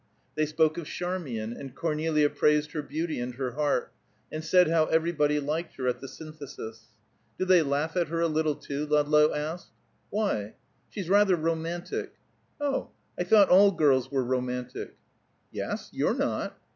[0.33, 3.91] They spoke of Charmian, and Cornelia praised her beauty and her heart,
[4.31, 6.87] and said how everybody liked her at the Synthesis.
[7.37, 9.69] "Do they laugh at her a little, too?" Ludlow asked.
[10.09, 10.55] "Why?"
[10.89, 12.15] "She's rather romantic."
[12.59, 14.95] "Oh, I thought all girls were romantic."
[15.51, 15.91] "Yes?
[15.93, 16.57] You're not."